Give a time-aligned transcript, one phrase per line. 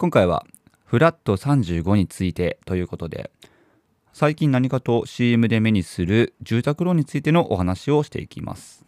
[0.00, 0.46] 今回は
[0.84, 3.32] フラット35についてということで
[4.12, 8.84] 最近何かと CM で目にする住宅ローンについてのお話をしていきます。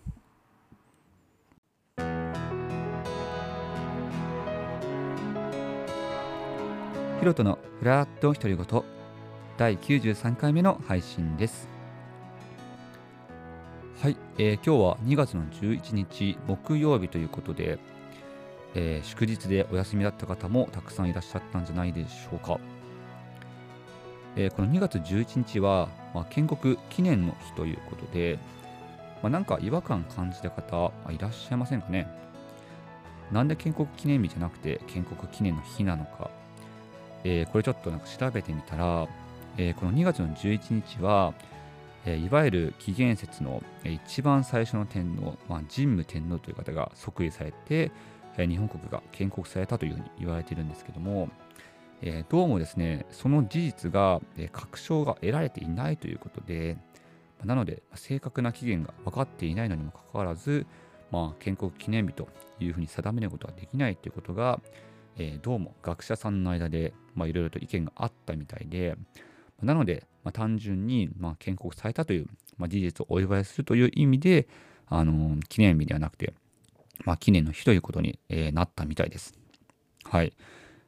[7.18, 8.82] ヒロトのフラット独り言
[9.58, 11.68] 第93回目の配信です。
[14.00, 17.80] はい、えー、今日は2月の11日木曜日ということで、
[18.74, 22.60] えー、祝日でお休みだった方もたくさんいらっしゃったんじゃないでしょうか、
[24.36, 28.38] えー、この2月11日は、まあ、建国記念の日ということで、
[29.22, 32.08] まあ、なんか違和感感じた方いらっしゃいませんかね。
[33.30, 36.30] なんで建国記念日じゃなくて建国記念の日なのか。
[37.22, 39.06] えー、これちょっとなんか調べてみたら、
[39.58, 41.34] えー、この2月の11日は、
[42.06, 47.90] えー、いわゆる紀元節の一番最初の天皇、まあ、神武天皇という方が即位されて、
[48.38, 51.28] え日本国が建国されたというふうに言われているんですけども、
[52.02, 56.78] えどうもですね、その事実が、え確証が得られていないということで、
[57.44, 60.66] なので、正確な期限が分かっていないのにもかかわらず、
[61.10, 62.28] まあ、建国記念日と
[62.60, 64.60] いうふうに定めることはできないということが、
[65.16, 68.96] え、どうも学者さんの間でいろいろと意見があったみたいで、
[69.62, 74.48] なので、ま、単純に、ま、建国されたという、ま、事実をお祝いするという意味で、
[74.86, 76.32] あの、記念日ではなくて、
[77.04, 79.34] まあ、記念の日ということに、え、なったみたいです。
[80.04, 80.32] はい。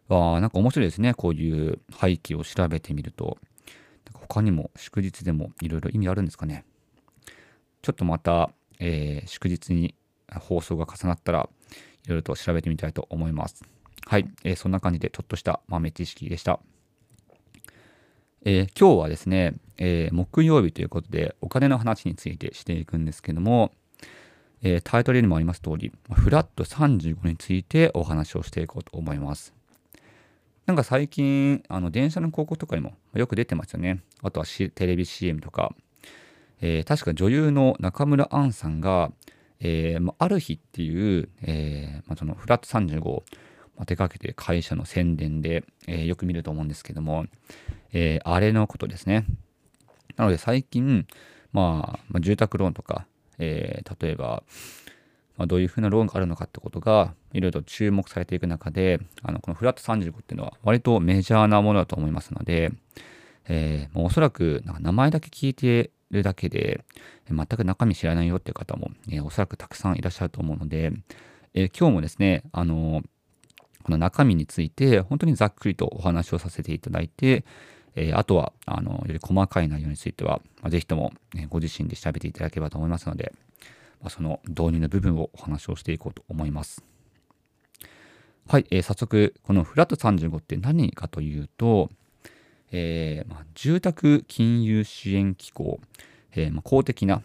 [0.08, 1.14] あなんか面白いですね。
[1.14, 3.38] こういう背景を調べてみると。
[4.14, 6.64] 他にも祝日でもいろいろ意味あるんですかね。
[7.82, 9.94] ちょっとまた、えー、祝日に
[10.40, 11.48] 放送が重なったら
[12.04, 13.62] いろいろと調べてみたいと思います。
[14.06, 16.60] はい、えー、そんな感じでちょっとした豆知識でした。
[18.44, 23.72] えー、今日はですね、えー、木曜日ということでお金の話についてしていくんですけども、
[24.62, 29.54] えタイトルにもあります通り、フラット35についてお話をしていこうと思います。
[30.66, 34.00] なんか最近、あの電車の広告とかにもよく出てますよね。
[34.22, 35.74] あとはテレビ CM とか。
[36.64, 39.10] えー、確か女優の中村アンさんが、
[39.58, 43.24] えー、ある日っていう、えーまあ、そのフラット35
[43.76, 47.26] まあ、手掛けて会社の宣伝で、え、よく見ると思うんですけども、
[47.92, 49.24] え、あれのことですね。
[50.16, 51.06] なので最近、
[51.52, 53.06] まあ、まあ、住宅ローンとか、
[53.38, 54.42] えー、例えば、
[55.36, 62.72] まあ、どういうふうなローンがあるのかってことがいろいろと注目されていく中であのこのフラット35っていうのは割とメジャーなものだと思いますので、
[63.48, 66.84] えー、もうおそらくなんか名前だけ聞いてるだけで
[67.28, 70.92] 全く中身知らないよっていう方も、えー、おそらくたくさんいらっしゃると思うので、
[71.54, 73.02] えー、今日もですねあの
[73.82, 77.44] この中身について本当にざっくりとお話をさせていただいて、
[77.94, 83.32] えー、あとはあのより細かい内容については、まあ、ぜひとも、ね、ご自身で調べていただければと思いますので、
[84.00, 86.84] まあ、その導入の部分をお話をしていこうと思います。
[88.48, 91.90] はい、えー、早速このフラット35って何かというと、
[92.72, 95.78] えーまあ、住宅金融支援機構、
[96.34, 97.22] えまあ、公的な、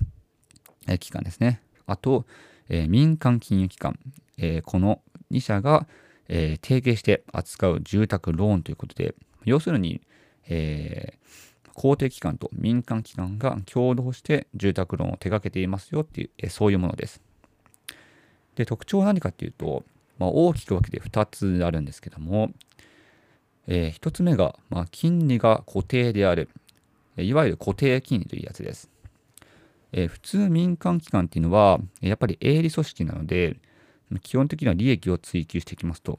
[0.99, 1.61] 機関ですね。
[1.85, 2.25] あと、
[2.69, 3.99] え、民間金融機関、
[4.38, 5.01] え、この
[5.31, 5.85] 2社が、
[6.29, 10.01] え、提携して扱う住宅ローンということで、要するに、
[10.50, 17.22] えー、公的機関と民間機関が共同して住宅ローンを手掛けていますよっていう、えー、そういうものです。
[18.56, 19.84] で、特徴は何かっていうと、
[20.18, 22.52] まあ、大きく分けて2つあるんですけども、
[23.68, 26.50] えー、1つ目が、まあ、金利が固定である、
[27.18, 28.90] いわゆる固定金利というやつです。
[29.91, 33.58] えー、普通民間機関っていうのは、やっぱり営利組織なので、
[34.22, 36.18] 基本的には利益を追求していきますと、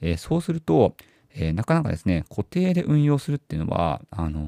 [0.00, 0.96] えー、そうすると、
[1.38, 4.44] えー、なかなかですね、固定で運用するっていうのは、あのー、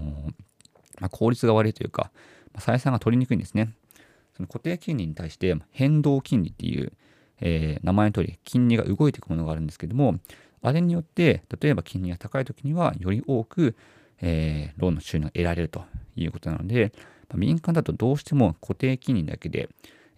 [1.00, 2.10] まあ、効率が悪いというか、
[2.52, 3.72] まあ、採算が取りにくいんですね。
[4.36, 6.92] その固定金利に対して変動金利っていう、
[7.40, 10.16] えー、名前の通り金利が動いていくものがあるんですけども、
[10.62, 13.76] あれによって、例えば金利が高い時にはより多く、
[14.20, 15.84] えー、ローンの収入が得られると
[16.16, 16.92] いうことなので、
[17.28, 19.68] まあ、民間だとどうしても固定金利だけで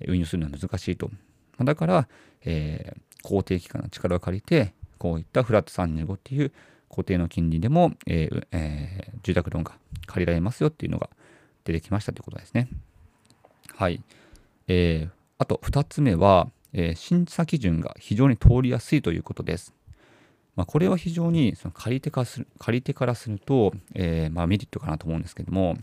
[0.06, 1.10] 運用するのは難しいと
[1.58, 2.08] まだから、
[2.44, 6.52] えー、公定機関の力を借りて、こういったフラット35っていう
[6.88, 9.72] 固定の金利でも、えーえー、住宅ローンが
[10.06, 11.10] 借りられますよっていうのが
[11.64, 12.68] 出てきましたということですね。
[13.74, 14.00] はい。
[14.68, 19.74] えー、あと2つ目は、えー、審査基準が非常に通りやすいということです。
[20.54, 25.76] まあ、これは非常にその借り手かする借り手からすると、えー、まあ、メリットかなと思うんですけども、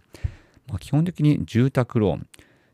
[0.69, 2.27] まあ、基本的に住宅ローン、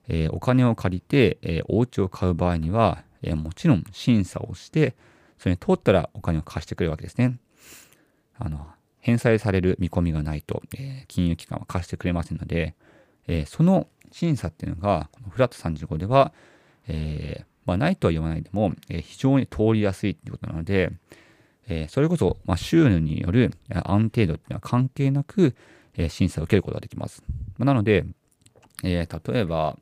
[0.10, 4.94] えー、お金を借りて、えー、お家を買う場合には、えー、もちろん審査をして、
[5.38, 7.38] それに通ったらお金を貸してくれるわけですね。
[8.38, 8.68] あの、
[9.00, 12.76] 返済される見込みがないと、えー、金融機関は貸してくれませんので、
[13.28, 16.34] えー、その審査っていうのが、このフラット35では、
[16.88, 20.92] えー、まあ、ないとは言わないでも、え、非常に通りやすいっていうことなので、
[21.68, 25.56] えー、それこそ、まあ、収入による安定度っていうのは関係なく、
[25.98, 27.24] え、審査を受けることができます。
[27.58, 28.06] ま、なので、
[28.84, 29.78] えー、例えば、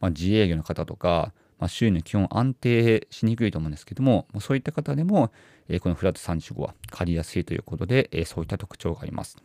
[0.00, 1.32] まあ、自営業の方とか、
[1.62, 5.30] まあ、収入基本安定しにくいと思うんですけども、そういった方でも、
[5.68, 9.36] えー、このフラット35は借りやすいということで、えー、そういった特徴があります。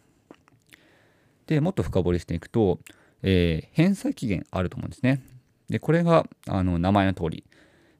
[1.45, 2.79] で、もっと深掘りしていくと、
[3.21, 5.21] えー、返済期限あると思うんですね。
[5.69, 7.43] で、これがあの名前の通り、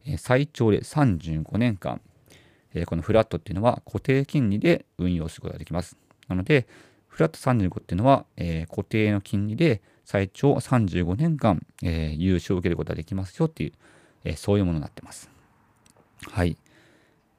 [0.07, 2.01] え、最長で35年間、
[2.73, 5.95] え、このフラットっていうのは固定金利で運用することができます。
[6.27, 6.65] なので、
[7.07, 13.73] フラット35っていうのは、え、固定の金利で最長35年間、えー、融資を受けることができますよっていう、
[14.23, 15.29] え、そういうものになってます。
[16.29, 16.57] はい。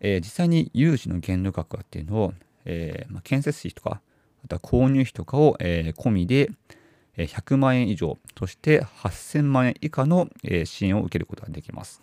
[0.01, 2.35] えー、実際に融資の限度額っていうのを、
[2.65, 4.01] えーまあ、建設費とか、
[4.45, 6.51] あとは購入費とかを、えー、込みで、
[7.17, 10.29] 100万円以上、そして8000万円以下の
[10.65, 12.01] 支援を受けることができます。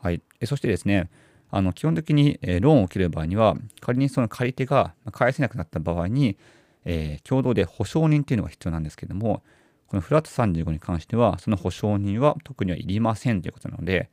[0.00, 0.22] はい。
[0.44, 1.10] そしてですね、
[1.50, 6.36] あの基本的にローンを受ける場合には、仮にその借り手が返せなくなった場合に、
[6.84, 9.42] えー、共同で保証人っていうのが必要なんですけども、
[9.92, 14.08] このフラット35に関しては、その保証人は特にはいりませんということなので、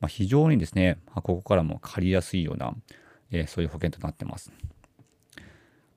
[0.00, 2.74] まあ、非常にですね、ここからも借りやすいような、
[3.30, 4.50] えー、そういう保険となってます。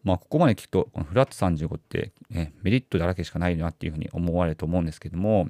[0.04, 5.48] まあ、ここまで聞くと、このフラット35って、ね、メリットだらけしかないなっていうふうに思われると思うんですけども、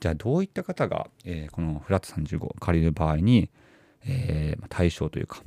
[0.00, 3.48] じゃあどういった方が、えー、このフラット35を借りる場合に、
[4.04, 5.40] えー、対象というか、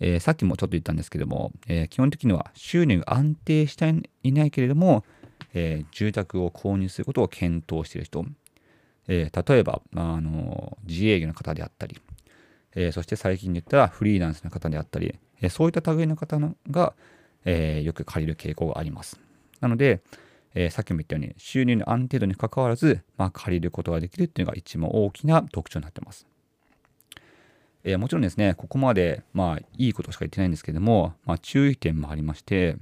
[0.00, 3.94] えー、さっきもちょっと言ったんですけども、えー、基本的には収入が安定して
[4.24, 5.04] いないけれども、
[5.54, 8.24] えー、住宅を購入することを検討している人、
[9.08, 11.98] え例えば、まあ、あの自営業の方であったり、
[12.74, 16.38] えそして最近で言ったらフリーランスの方であったり、えそういった類の方
[16.70, 16.92] が、
[17.46, 19.18] えよく借りる傾向があります。
[19.60, 20.02] なので、
[20.54, 26.26] えさっきも言ったように収入の安定度にかかわらず、まあ、借りることができるっていうのが一番大きな特徴になってます。
[27.84, 32.76] え、もちろんですね、ここまで、まあ、いいことしか言ってないんですけども、まあ、注意点もありまして、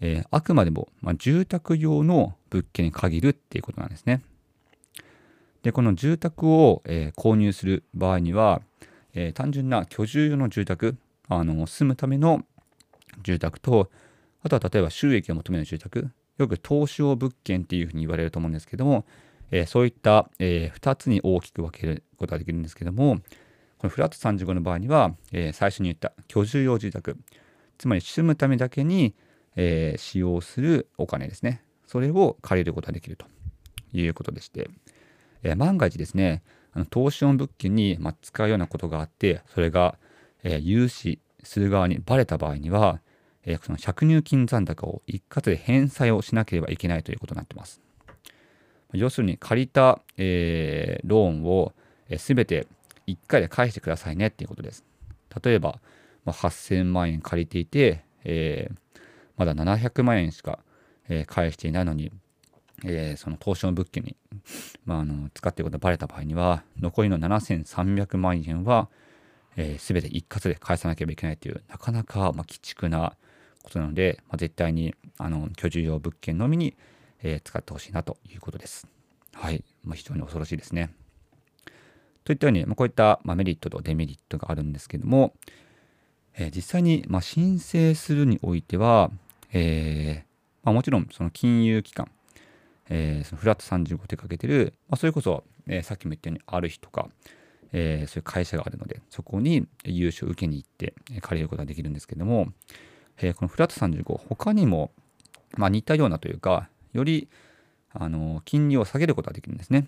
[0.00, 4.22] えー、あくまでも、まあ、住宅用の物件に限るっていうことなんですね。
[5.62, 8.62] で、この住宅を、えー、購入する場合には、
[9.14, 10.96] え単純な居住用の住宅、
[11.28, 12.44] あの住むための
[13.22, 13.90] 住宅と、
[14.42, 19.06] あとは例えば収益を求める住宅、よく投資用物件っていうふうに言われると思うんですけども、
[19.50, 23.16] えそういった、え2つに大きく分けることができるんですけども、
[23.78, 27.16] このフラット35の場合には、えー、最初に言った居住用住宅、
[27.78, 29.14] つまり住むためだけに、
[29.56, 31.62] えー、使用するお金ですね。
[31.86, 33.26] それを借りることができると
[33.92, 34.70] いうことでして、
[35.42, 36.42] えー、万が一ですね、
[36.72, 39.98] あの投資用物件に、ま、使うようなことがあって、それが、
[40.42, 43.00] えー、融資する側にバレた場合には、
[43.46, 47.80] え、その借入金残高を一括で返済をしなければいけないということになっています。
[48.92, 51.72] 要するに借りた、え、ローンを
[52.18, 52.66] すべ、て
[53.06, 54.84] 1回で返してくださいねっていうことです。
[55.42, 55.80] 例えば、
[56.24, 58.76] まあ、8000万円借りていて、えー、
[59.36, 60.58] まだ700万円しか、
[61.08, 62.10] えー、返していないのに、
[62.84, 64.16] えー、その投資の物件に、
[64.84, 68.88] まあ、あの使っていることがバレた場合には、残りの7300万円は、
[69.56, 73.16] えー、全て一括で返さなければいけないという、なかなか、まあ、鬼畜な
[73.62, 76.76] ことなので、まあ、絶対にあの居住用物件のみに、
[77.22, 78.86] えー、使ってほしいなということです。
[79.34, 79.64] はい。
[79.84, 80.90] まあ、非常に恐ろしいですね。
[82.24, 85.34] といったように、まあ、こういった、まあ、メリットとデメリットがあるんですけども、
[86.36, 89.10] えー、実際に、まあ、申請するにおいては、
[89.52, 90.36] えー
[90.66, 92.10] まあ、もちろんその金融機関、
[92.90, 97.08] えー、そのフラット35手掛けてる、まあ、それこそ、えー、さっきも言ったようにある日とか、
[97.72, 102.48] えー、そういう会社があるので、そこに融資を受けに行って借りることができるんですけども、
[103.18, 104.90] えー、このフラット35、他にも、
[105.56, 107.28] まあ、似たようなというか、より
[107.92, 109.86] あの金利を下げることができるんですね。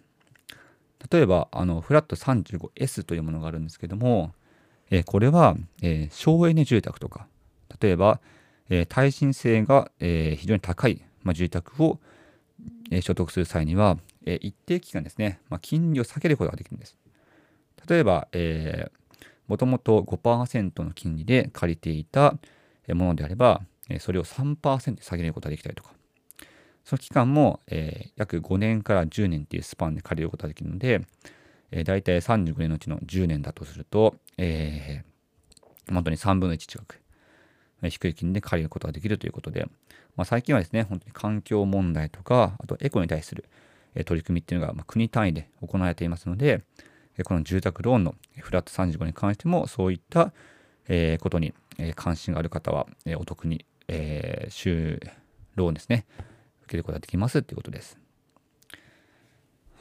[1.10, 4.32] 例えば、あの、フラット 35S というものがあるんですけども、
[4.90, 7.26] えー、これは、えー、省エネ住宅とか、
[7.80, 8.20] 例えば、
[8.70, 11.98] えー、耐震性が、えー、非常に高い、まあ、住宅を、
[12.90, 16.96] えー、所得する際には、えー、一定期間ですね、まあ、金利を下げることができるんです。
[17.88, 22.34] 例えば、えー、もともと5%の金利で借りていた
[22.88, 23.62] ものであれば、
[24.00, 25.92] それを3%下げることができたりとか、
[26.88, 31.02] その期間も、えー、約5年から10年っていうスパンで借りることができるので、
[31.70, 36.98] えー、大体35年のうちの10年だとすると、えー、本当に3分の1近く、
[37.82, 39.68] 低い金で借りることができるということで、
[40.16, 43.44] まあ、最近はですね、本当に環境問題とか、あとエコに対する、
[44.04, 46.62] 取り組みっていうのが、国単位で行われていますので、
[47.24, 50.32] この住宅ローンのフラット35に関しても、そういった、
[51.20, 51.54] ことに、
[51.94, 55.00] 関心がある方は、お得に、えー、週
[55.54, 56.06] ローンですね、
[56.62, 57.98] 受けることができますっていうことです。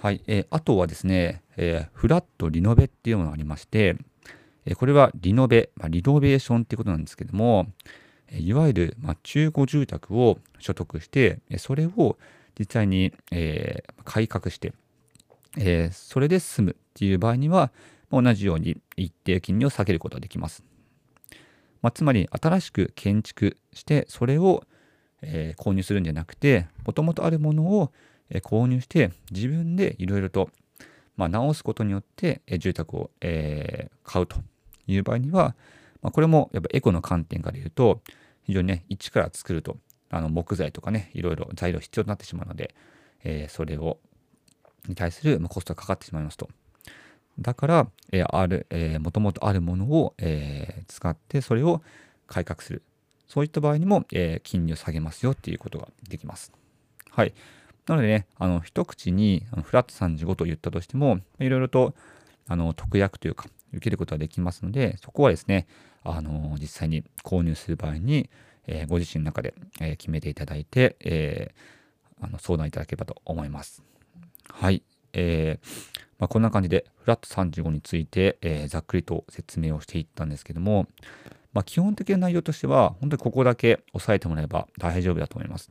[0.02, 0.22] はい。
[0.28, 3.98] え、あとはですね、え、フラットリノベっていうものがありまして、
[4.76, 7.68] これはリノベ、ま、リノベーションっていうことなんですけども、
[8.32, 12.18] いわゆる、中古住宅を所得して、それを
[12.60, 13.14] 実際に、
[14.04, 14.74] 改革して、
[15.92, 17.72] それで住むっていう場合には、
[18.12, 20.64] 同じように一定金利を下げることができます。
[21.82, 24.64] まあ、つまり、新しく建築して、それを、
[25.22, 27.92] え、購入するんじゃなくて、もともとあるものを、
[28.30, 30.50] え購入して、自分でいろいろと、
[31.16, 34.38] ま、直すことによって、え住宅を、え買うと
[34.88, 35.56] いう場合には、
[36.02, 38.02] まあ、これもやっぱエコの観点から言うと、
[38.44, 39.78] 非常にね、一から作ると、
[40.10, 42.74] あの木材とかね、いろいろ材料必要になってしまうので、
[43.24, 43.98] えー、それを、
[44.88, 46.50] に対するコストがかかってしまいますと。
[47.40, 51.82] だから、えー、ある、えー、もともとあるものを、えー、使って、それを
[52.26, 52.84] 改革する。
[53.28, 56.54] そういった場合にも、えー、金利を下げますよっていうことができます。
[57.12, 57.34] はい。
[57.86, 61.94] なのでね、あの、一口にあのフラット35と言ったとしても、いろいろと、
[62.48, 65.68] あの、特約というか、受けることができますので、そこはですね、
[66.04, 68.30] あの実際に購入する場合に、
[68.66, 73.84] えー、ご自身の中で、えー、決めていただいて、えー、あの相談いただければと思います。
[74.50, 74.84] はい。
[75.14, 80.88] えーまあ、こんな感じで、フラット35について、えー、ざっくりと説明をしていったんですけども、
[81.54, 85.70] まあ、基本的な内容としては、本当にここだけ押さえてもらえば大丈夫だと思います。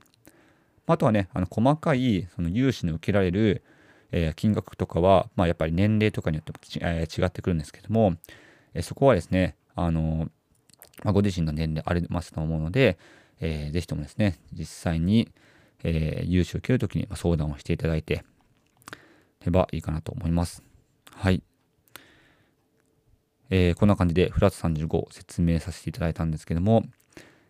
[0.87, 3.65] あとはね、あの細かいその融資の受けられる、
[4.13, 8.17] えー、金額とかは、まあ、やっぱり年齢とかによっても、えー、違ってくるんですけども、
[8.75, 10.29] えー、そこはですね、あの
[11.05, 12.99] まあ、ご自身の年齢ありますと思うので、
[13.41, 15.29] えー、ぜひともですね、実際に、
[15.83, 18.25] えー、融資を受けるときに相談をしていただいて、
[19.47, 20.63] ればいいかなと思います。
[21.13, 21.43] はい。
[23.49, 26.85] えー、こんな感じでフラット35を説明させていただいたんですけども、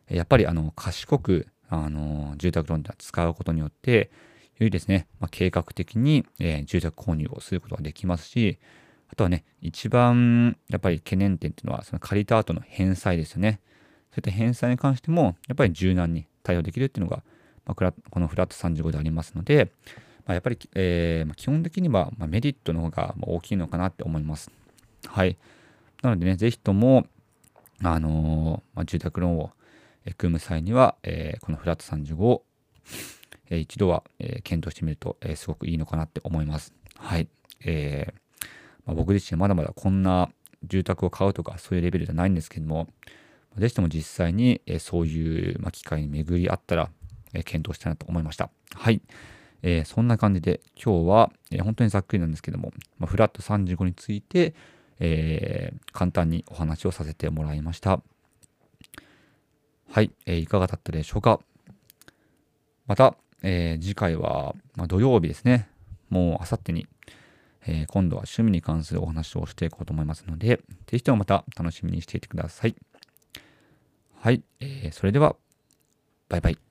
[0.09, 4.11] やっぱりあの賢くあの住宅ローンで使うことによって、
[4.59, 8.59] よりですね、まあ、計画的に、えー、住宅購入をすることができますし、
[9.09, 13.61] あとはね、一番やっぱり懸念点っていうのは、その借りた後の返済ですよね。
[14.11, 17.23] そういった返済に関しても、やっぱり柔軟に対応できるっていうのが、
[17.67, 19.71] まあ、このフラット35でありますので、
[20.27, 24.51] まあ、やっぱり、えー、基本的には、メリットの方が大きいのかなって思います。
[25.07, 25.37] はい。
[26.03, 27.07] なのでね、ぜひとも、
[27.83, 29.51] あのー、まあ、住宅ローンを
[30.17, 32.43] 組む際には、えー、このフラット35を、
[33.51, 36.73] えー、一度は、えー、検討してみると、えー、すごくいいのかなって思います。
[36.97, 37.29] はい。
[37.65, 38.27] えー
[38.87, 40.31] まあ、僕自身まだまだこんな
[40.63, 42.89] 住宅を買うとかそういうレベルじゃないんですけども、
[43.59, 46.91] ぜひとも実際に、えそういう、ま機会に巡り合ったら、
[47.33, 48.51] え検討したいなと思いました。
[48.75, 49.01] はい。
[49.63, 54.55] えー、そんな感じで今日は、えー、本当にざっくりなんですけども、まあ、フラット35について、
[55.01, 58.01] えー、簡単にお話をさせてもらいました。
[59.89, 61.41] はい、えいかがだったでしょうか
[62.87, 65.69] また、え次回は、まあ、土曜日ですね。
[66.09, 66.87] もうあさってに、
[67.67, 72.77] えー、今度は趣味に関するお話をしていこうと思いますので、ぜひともまた楽しみにしていてください。
[74.21, 75.37] はい、えー、それでは、
[76.29, 76.66] バイバイ。